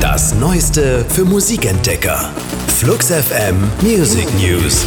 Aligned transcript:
Das 0.00 0.34
Neueste 0.34 1.04
für 1.08 1.24
Musikentdecker. 1.24 2.30
Flux 2.78 3.08
FM 3.08 3.56
Music 3.80 4.26
News. 4.34 4.84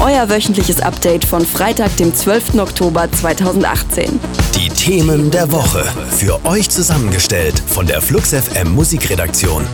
Euer 0.00 0.28
wöchentliches 0.30 0.80
Update 0.80 1.24
von 1.24 1.44
Freitag, 1.44 1.96
dem 1.96 2.14
12. 2.14 2.60
Oktober 2.60 3.10
2018. 3.10 4.20
Die 4.54 4.68
Themen 4.68 5.30
der 5.30 5.50
Woche. 5.50 5.84
Für 6.10 6.44
euch 6.46 6.70
zusammengestellt 6.70 7.60
von 7.66 7.86
der 7.86 8.00
Flux 8.00 8.32
FM 8.32 8.72
Musikredaktion. 8.74 9.64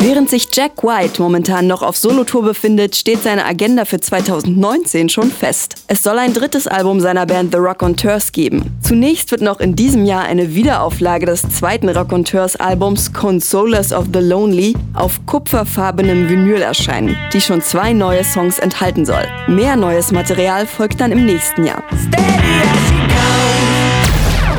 Während 0.00 0.30
sich 0.30 0.48
Jack 0.52 0.84
White 0.84 1.20
momentan 1.20 1.66
noch 1.66 1.82
auf 1.82 1.96
Solotour 1.96 2.42
befindet, 2.42 2.94
steht 2.96 3.22
seine 3.22 3.44
Agenda 3.44 3.84
für 3.84 3.98
2019 3.98 5.08
schon 5.08 5.30
fest. 5.30 5.74
Es 5.88 6.02
soll 6.02 6.18
ein 6.18 6.32
drittes 6.32 6.66
Album 6.66 7.00
seiner 7.00 7.26
Band 7.26 7.52
The 7.52 7.58
Raconteurs 7.60 8.32
geben. 8.32 8.76
Zunächst 8.82 9.30
wird 9.30 9.40
noch 9.40 9.58
in 9.58 9.74
diesem 9.74 10.04
Jahr 10.04 10.24
eine 10.24 10.54
Wiederauflage 10.54 11.26
des 11.26 11.42
zweiten 11.42 11.88
Raconteurs-Albums 11.88 13.12
Consolers 13.12 13.92
of 13.92 14.06
the 14.12 14.20
Lonely 14.20 14.74
auf 14.94 15.24
kupferfarbenem 15.26 16.28
Vinyl 16.28 16.62
erscheinen, 16.62 17.16
die 17.32 17.40
schon 17.40 17.62
zwei 17.62 17.92
neue 17.92 18.22
Songs 18.22 18.58
enthalten 18.58 19.06
soll. 19.06 19.26
Mehr 19.48 19.76
neues 19.76 20.12
Material 20.12 20.66
folgt 20.66 21.00
dann 21.00 21.12
im 21.12 21.24
nächsten 21.24 21.64
Jahr. 21.64 21.82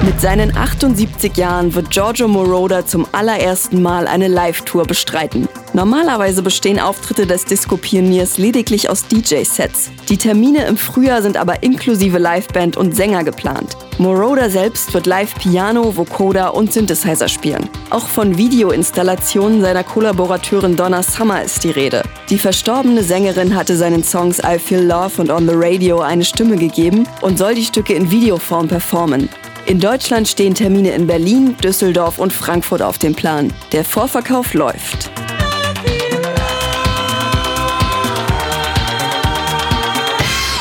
Mit 0.04 0.22
seinen 0.22 0.56
78 0.56 1.36
Jahren 1.36 1.74
wird 1.74 1.90
Giorgio 1.90 2.28
Moroder 2.28 2.86
zum 2.86 3.08
allerersten 3.12 3.82
Mal 3.82 4.08
eine 4.08 4.28
Live-Tour 4.28 4.86
bestreiten. 4.86 5.50
Normalerweise 5.74 6.44
bestehen 6.44 6.80
Auftritte 6.80 7.26
des 7.26 7.46
Disco-Pioniers 7.46 8.38
lediglich 8.38 8.90
aus 8.90 9.08
DJ-Sets. 9.08 9.92
Die 10.08 10.18
Termine 10.18 10.66
im 10.66 10.78
Frühjahr 10.78 11.22
sind 11.22 11.36
aber 11.36 11.62
inklusive 11.62 12.20
Liveband 12.20 12.78
und 12.78 12.96
Sänger 12.96 13.24
geplant. 13.24 13.76
Moroder 13.98 14.50
selbst 14.50 14.94
wird 14.94 15.08
live 15.08 15.34
Piano, 15.36 15.98
Vocoder 15.98 16.54
und 16.54 16.72
Synthesizer 16.72 17.28
spielen. 17.28 17.68
Auch 17.90 18.08
von 18.08 18.38
Videoinstallationen 18.38 19.62
seiner 19.62 19.84
Kollaborateurin 19.84 20.76
Donna 20.76 21.04
Summer 21.04 21.44
ist 21.44 21.64
die 21.64 21.72
Rede. 21.72 22.04
Die 22.30 22.40
verstorbene 22.40 23.04
Sängerin 23.04 23.56
hatte 23.56 23.76
seinen 23.76 24.04
Songs 24.04 24.40
I 24.40 24.60
Feel 24.60 24.84
Love 24.84 25.22
und 25.22 25.32
On 25.32 25.48
the 25.48 25.56
Radio 25.56 26.00
eine 26.00 26.24
Stimme 26.24 26.56
gegeben 26.56 27.08
und 27.22 27.38
soll 27.38 27.56
die 27.56 27.66
Stücke 27.66 27.94
in 27.94 28.10
Videoform 28.10 28.68
performen. 28.68 29.28
In 29.68 29.82
Deutschland 29.82 30.30
stehen 30.30 30.56
Termine 30.56 30.92
in 30.92 31.08
Berlin, 31.08 31.58
Düsseldorf 31.58 32.20
und 32.20 32.32
Frankfurt 32.32 32.82
auf 32.82 33.00
dem 33.00 33.14
Plan. 33.14 33.52
Der 33.74 33.84
Vorverkauf 33.84 34.54
läuft. 34.54 35.12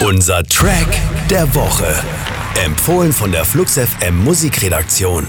Unser 0.00 0.42
Track 0.42 0.88
der 1.30 1.54
Woche. 1.54 1.94
Empfohlen 2.64 3.12
von 3.12 3.30
der 3.30 3.44
Flux 3.44 3.78
FM 3.78 4.24
Musikredaktion. 4.24 5.28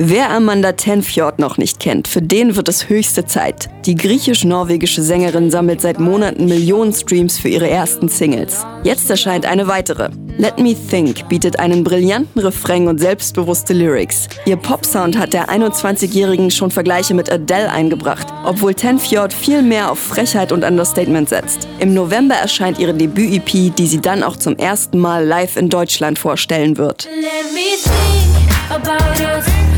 Wer 0.00 0.30
Amanda 0.30 0.70
Tenfjord 0.70 1.40
noch 1.40 1.58
nicht 1.58 1.80
kennt, 1.80 2.06
für 2.06 2.22
den 2.22 2.54
wird 2.54 2.68
es 2.68 2.88
höchste 2.88 3.24
Zeit. 3.24 3.68
Die 3.84 3.96
griechisch-norwegische 3.96 5.02
Sängerin 5.02 5.50
sammelt 5.50 5.80
seit 5.80 5.98
Monaten 5.98 6.44
Millionen 6.44 6.92
Streams 6.92 7.36
für 7.36 7.48
ihre 7.48 7.68
ersten 7.68 8.08
Singles. 8.08 8.64
Jetzt 8.84 9.10
erscheint 9.10 9.44
eine 9.44 9.66
weitere. 9.66 10.10
Let 10.36 10.60
Me 10.60 10.76
Think 10.76 11.28
bietet 11.28 11.58
einen 11.58 11.82
brillanten 11.82 12.40
Refrain 12.40 12.86
und 12.86 12.98
selbstbewusste 12.98 13.74
Lyrics. 13.74 14.28
Ihr 14.46 14.56
Popsound 14.56 15.18
hat 15.18 15.32
der 15.32 15.48
21-Jährigen 15.48 16.52
schon 16.52 16.70
Vergleiche 16.70 17.14
mit 17.14 17.28
Adele 17.28 17.68
eingebracht, 17.68 18.28
obwohl 18.44 18.74
Tenfjord 18.74 19.32
viel 19.32 19.62
mehr 19.62 19.90
auf 19.90 19.98
Frechheit 19.98 20.52
und 20.52 20.62
Understatement 20.62 21.28
setzt. 21.28 21.66
Im 21.80 21.92
November 21.92 22.36
erscheint 22.36 22.78
ihre 22.78 22.94
Debüt-EP, 22.94 23.74
die 23.74 23.86
sie 23.88 24.00
dann 24.00 24.22
auch 24.22 24.36
zum 24.36 24.54
ersten 24.54 25.00
Mal 25.00 25.26
live 25.26 25.56
in 25.56 25.68
Deutschland 25.68 26.20
vorstellen 26.20 26.78
wird. 26.78 27.08
Let 27.20 27.52
me 27.52 27.74
think 27.82 28.70
about 28.70 29.20
us, 29.20 29.77